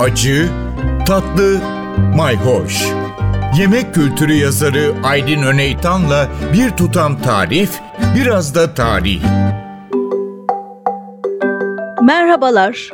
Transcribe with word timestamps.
acı, 0.00 0.48
tatlı, 1.06 1.60
mayhoş. 2.16 2.86
Yemek 3.58 3.94
kültürü 3.94 4.32
yazarı 4.32 4.94
Aydın 5.04 5.42
Öneytan'la 5.42 6.28
bir 6.52 6.70
tutam 6.70 7.22
tarif, 7.22 7.70
biraz 8.16 8.54
da 8.54 8.74
tarih. 8.74 9.22
Merhabalar. 12.02 12.90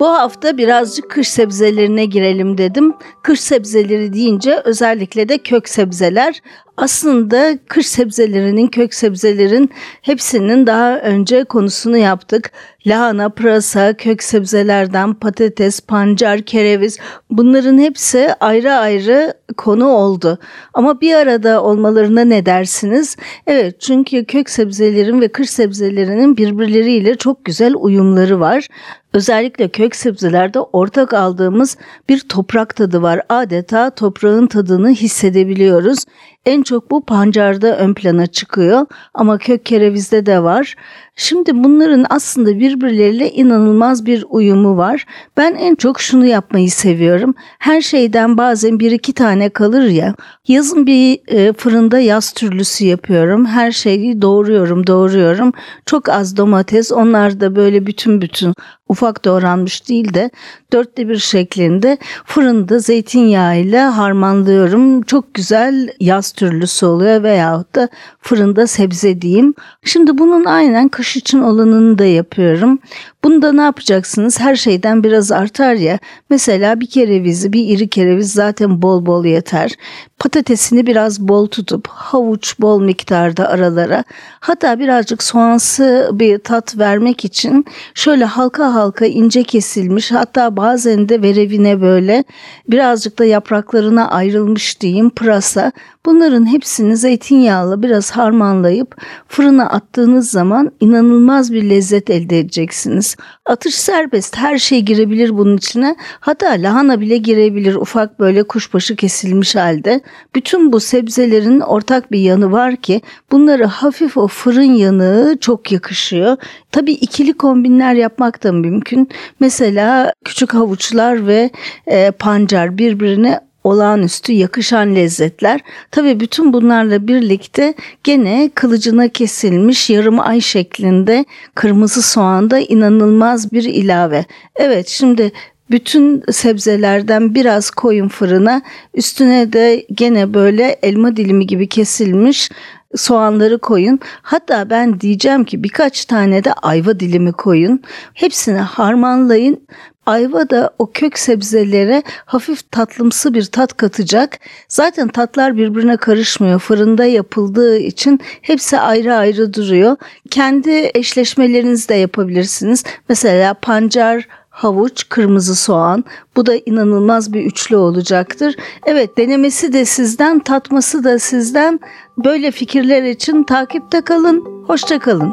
Bu 0.00 0.06
hafta 0.06 0.58
birazcık 0.58 1.10
kış 1.10 1.28
sebzelerine 1.28 2.04
girelim 2.04 2.58
dedim. 2.58 2.94
Kış 3.22 3.40
sebzeleri 3.40 4.12
deyince 4.12 4.62
özellikle 4.64 5.28
de 5.28 5.38
kök 5.38 5.68
sebzeler 5.68 6.42
aslında 6.78 7.58
kış 7.68 7.86
sebzelerinin, 7.86 8.66
kök 8.66 8.94
sebzelerin 8.94 9.70
hepsinin 10.02 10.66
daha 10.66 10.98
önce 10.98 11.44
konusunu 11.44 11.96
yaptık. 11.96 12.50
Lahana, 12.86 13.28
pırasa, 13.28 13.92
kök 13.92 14.22
sebzelerden 14.22 15.14
patates, 15.14 15.80
pancar, 15.80 16.42
kereviz 16.42 16.98
bunların 17.30 17.78
hepsi 17.78 18.34
ayrı 18.40 18.72
ayrı 18.72 19.34
konu 19.56 19.88
oldu. 19.88 20.38
Ama 20.74 21.00
bir 21.00 21.14
arada 21.14 21.62
olmalarına 21.62 22.24
ne 22.24 22.46
dersiniz? 22.46 23.16
Evet 23.46 23.80
çünkü 23.80 24.24
kök 24.24 24.50
sebzelerin 24.50 25.20
ve 25.20 25.28
kış 25.28 25.50
sebzelerinin 25.50 26.36
birbirleriyle 26.36 27.14
çok 27.14 27.44
güzel 27.44 27.74
uyumları 27.76 28.40
var. 28.40 28.66
Özellikle 29.12 29.68
kök 29.68 29.96
sebzelerde 29.96 30.60
ortak 30.60 31.14
aldığımız 31.14 31.76
bir 32.08 32.20
toprak 32.20 32.76
tadı 32.76 33.02
var. 33.02 33.22
Adeta 33.28 33.90
toprağın 33.90 34.46
tadını 34.46 34.90
hissedebiliyoruz. 34.90 36.04
En 36.48 36.62
çok 36.62 36.90
bu 36.90 37.04
pancarda 37.04 37.78
ön 37.78 37.94
plana 37.94 38.26
çıkıyor 38.26 38.86
ama 39.14 39.38
kök 39.38 39.66
kerevizde 39.66 40.26
de 40.26 40.42
var. 40.42 40.74
Şimdi 41.20 41.64
bunların 41.64 42.06
aslında 42.10 42.58
birbirleriyle 42.58 43.30
inanılmaz 43.32 44.06
bir 44.06 44.24
uyumu 44.28 44.76
var. 44.76 45.06
Ben 45.36 45.54
en 45.54 45.74
çok 45.74 46.00
şunu 46.00 46.26
yapmayı 46.26 46.70
seviyorum. 46.70 47.34
Her 47.58 47.80
şeyden 47.80 48.38
bazen 48.38 48.80
bir 48.80 48.90
iki 48.90 49.12
tane 49.12 49.48
kalır 49.48 49.82
ya. 49.82 50.14
Yazın 50.48 50.86
bir 50.86 51.20
e, 51.28 51.52
fırında 51.52 51.98
yaz 51.98 52.32
türlüsü 52.32 52.84
yapıyorum. 52.84 53.46
Her 53.46 53.72
şeyi 53.72 54.22
doğruyorum, 54.22 54.86
doğruyorum. 54.86 55.52
Çok 55.86 56.08
az 56.08 56.36
domates. 56.36 56.92
Onlar 56.92 57.40
da 57.40 57.56
böyle 57.56 57.86
bütün 57.86 58.20
bütün 58.20 58.54
ufak 58.88 59.24
doğranmış 59.24 59.88
değil 59.88 60.14
de 60.14 60.30
dörtte 60.72 61.08
bir 61.08 61.18
şeklinde 61.18 61.98
fırında 62.24 62.78
zeytinyağıyla 62.78 63.96
harmanlıyorum. 63.96 65.02
Çok 65.02 65.34
güzel 65.34 65.88
yaz 66.00 66.32
türlüsü 66.38 66.86
oluyor 66.86 67.22
veyahut 67.22 67.74
da 67.74 67.88
fırında 68.20 68.66
sebze 68.66 69.20
diyeyim. 69.22 69.54
Şimdi 69.84 70.18
bunun 70.18 70.44
aynen 70.44 70.88
kış 70.88 71.16
için 71.16 71.38
olanını 71.42 71.98
da 71.98 72.04
yapıyorum. 72.04 72.78
Bunda 73.24 73.52
ne 73.52 73.62
yapacaksınız? 73.62 74.40
Her 74.40 74.56
şeyden 74.56 75.04
biraz 75.04 75.32
artar 75.32 75.74
ya. 75.74 75.98
Mesela 76.30 76.80
bir 76.80 76.86
kerevizi, 76.86 77.52
bir 77.52 77.68
iri 77.68 77.88
kereviz 77.88 78.32
zaten 78.32 78.82
bol 78.82 79.06
bol 79.06 79.24
yeter. 79.24 79.74
Patatesini 80.18 80.86
biraz 80.86 81.20
bol 81.20 81.46
tutup 81.46 81.88
havuç 81.88 82.60
bol 82.60 82.80
miktarda 82.80 83.48
aralara 83.48 84.04
hatta 84.40 84.78
birazcık 84.78 85.22
soğansı 85.22 86.10
bir 86.12 86.38
tat 86.38 86.78
vermek 86.78 87.24
için 87.24 87.64
şöyle 87.94 88.24
halka 88.24 88.74
halka 88.74 89.06
ince 89.06 89.42
kesilmiş 89.42 90.12
hatta 90.12 90.56
bazen 90.56 91.08
de 91.08 91.22
verevine 91.22 91.80
böyle 91.80 92.24
birazcık 92.68 93.18
da 93.18 93.24
yapraklarına 93.24 94.10
ayrılmış 94.10 94.80
diyeyim 94.80 95.10
pırasa 95.10 95.72
Bunların 96.08 96.52
hepsini 96.52 96.96
zeytinyağlı 96.96 97.82
biraz 97.82 98.10
harmanlayıp 98.10 98.96
fırına 99.28 99.68
attığınız 99.70 100.30
zaman 100.30 100.72
inanılmaz 100.80 101.52
bir 101.52 101.70
lezzet 101.70 102.10
elde 102.10 102.38
edeceksiniz. 102.38 103.16
Atış 103.46 103.74
serbest 103.74 104.36
her 104.36 104.58
şey 104.58 104.80
girebilir 104.82 105.38
bunun 105.38 105.56
içine. 105.56 105.96
Hatta 106.20 106.48
lahana 106.48 107.00
bile 107.00 107.16
girebilir 107.16 107.74
ufak 107.74 108.20
böyle 108.20 108.42
kuşbaşı 108.42 108.96
kesilmiş 108.96 109.56
halde. 109.56 110.00
Bütün 110.34 110.72
bu 110.72 110.80
sebzelerin 110.80 111.60
ortak 111.60 112.12
bir 112.12 112.18
yanı 112.18 112.52
var 112.52 112.76
ki 112.76 113.00
bunları 113.32 113.64
hafif 113.64 114.16
o 114.16 114.28
fırın 114.28 114.74
yanığı 114.74 115.36
çok 115.40 115.72
yakışıyor. 115.72 116.36
Tabii 116.72 116.92
ikili 116.92 117.32
kombinler 117.32 117.94
yapmak 117.94 118.44
da 118.44 118.52
mümkün. 118.52 119.08
Mesela 119.40 120.12
küçük 120.24 120.54
havuçlar 120.54 121.26
ve 121.26 121.50
e, 121.86 122.10
pancar 122.10 122.78
birbirine 122.78 123.40
olağanüstü 123.64 124.32
yakışan 124.32 124.94
lezzetler. 124.94 125.60
Tabi 125.90 126.20
bütün 126.20 126.52
bunlarla 126.52 127.08
birlikte 127.08 127.74
gene 128.04 128.50
kılıcına 128.54 129.08
kesilmiş 129.08 129.90
yarım 129.90 130.20
ay 130.20 130.40
şeklinde 130.40 131.24
kırmızı 131.54 132.02
soğan 132.02 132.50
da 132.50 132.58
inanılmaz 132.58 133.52
bir 133.52 133.64
ilave. 133.64 134.24
Evet 134.56 134.88
şimdi 134.88 135.32
bütün 135.70 136.22
sebzelerden 136.30 137.34
biraz 137.34 137.70
koyun 137.70 138.08
fırına 138.08 138.62
üstüne 138.94 139.52
de 139.52 139.86
gene 139.92 140.34
böyle 140.34 140.78
elma 140.82 141.16
dilimi 141.16 141.46
gibi 141.46 141.68
kesilmiş 141.68 142.50
soğanları 142.96 143.58
koyun. 143.58 144.00
Hatta 144.22 144.70
ben 144.70 145.00
diyeceğim 145.00 145.44
ki 145.44 145.62
birkaç 145.62 146.04
tane 146.04 146.44
de 146.44 146.52
ayva 146.52 147.00
dilimi 147.00 147.32
koyun. 147.32 147.82
Hepsini 148.14 148.58
harmanlayın. 148.58 149.66
Ayva 150.06 150.50
da 150.50 150.70
o 150.78 150.90
kök 150.92 151.18
sebzelere 151.18 152.02
hafif 152.24 152.70
tatlımsı 152.70 153.34
bir 153.34 153.44
tat 153.44 153.76
katacak. 153.76 154.38
Zaten 154.68 155.08
tatlar 155.08 155.56
birbirine 155.56 155.96
karışmıyor. 155.96 156.58
Fırında 156.58 157.04
yapıldığı 157.04 157.78
için 157.78 158.20
hepsi 158.42 158.78
ayrı 158.78 159.14
ayrı 159.14 159.54
duruyor. 159.54 159.96
Kendi 160.30 160.90
eşleşmelerinizi 160.94 161.88
de 161.88 161.94
yapabilirsiniz. 161.94 162.84
Mesela 163.08 163.54
pancar, 163.54 164.28
havuç, 164.58 165.08
kırmızı 165.08 165.54
soğan. 165.54 166.04
Bu 166.36 166.46
da 166.46 166.54
inanılmaz 166.66 167.32
bir 167.32 167.44
üçlü 167.44 167.76
olacaktır. 167.76 168.56
Evet 168.86 169.18
denemesi 169.18 169.72
de 169.72 169.84
sizden, 169.84 170.38
tatması 170.38 171.04
da 171.04 171.18
sizden. 171.18 171.80
Böyle 172.24 172.50
fikirler 172.50 173.02
için 173.02 173.42
takipte 173.42 174.00
kalın. 174.00 174.44
Hoşça 174.66 174.98
kalın. 174.98 175.32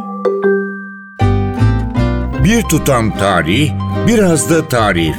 Bir 2.44 2.64
tutam 2.64 3.18
tarih, 3.18 3.72
biraz 4.08 4.50
da 4.50 4.68
tarif. 4.68 5.16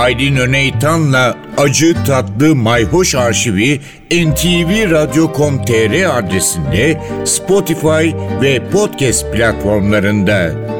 Aydın 0.00 0.36
Öneytan'la 0.36 1.36
Acı 1.56 1.96
Tatlı 2.06 2.54
Mayhoş 2.54 3.14
Arşivi 3.14 3.80
ntvradio.com.tr 4.10 6.18
adresinde 6.18 7.00
Spotify 7.24 8.10
ve 8.42 8.70
podcast 8.70 9.32
platformlarında. 9.32 10.71